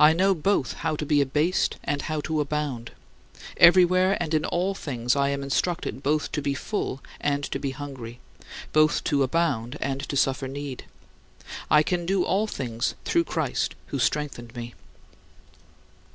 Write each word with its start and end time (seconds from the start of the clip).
I 0.00 0.14
know 0.14 0.34
both 0.34 0.72
how 0.72 0.96
to 0.96 1.04
be 1.04 1.20
abased 1.20 1.76
and 1.84 2.00
how 2.00 2.22
to 2.22 2.40
abound; 2.40 2.92
everywhere 3.58 4.16
and 4.18 4.32
in 4.32 4.46
all 4.46 4.74
things 4.74 5.14
I 5.14 5.28
am 5.28 5.42
instructed 5.42 6.02
both 6.02 6.32
to 6.32 6.40
be 6.40 6.54
full 6.54 7.02
and 7.20 7.44
to 7.50 7.58
be 7.58 7.72
hungry, 7.72 8.18
both 8.72 9.04
to 9.04 9.22
abound 9.22 9.76
and 9.78 10.00
to 10.08 10.16
suffer 10.16 10.48
need. 10.48 10.86
I 11.70 11.82
can 11.82 12.06
do 12.06 12.24
all 12.24 12.46
things 12.46 12.94
through 13.04 13.24
Christ 13.24 13.74
who 13.88 13.98
strengtheneth 13.98 14.56
me." 14.56 14.74